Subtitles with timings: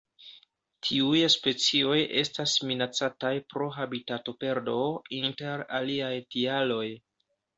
[0.85, 4.77] Tiuj specioj estas minacataj pro habitatoperdo,
[5.21, 6.89] inter aliaj tialoj.